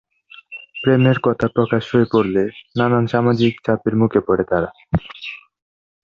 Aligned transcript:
প্রেমের 0.75 1.17
কথা 1.19 1.45
প্রকাশ 1.47 1.83
হয়ে 1.91 2.07
পড়লে 2.11 2.43
নানান 2.77 3.05
সামাজিক 3.07 3.53
চাপের 3.65 3.93
মুখে 3.95 4.19
পড়ে 4.27 4.43
তারা। 4.51 4.69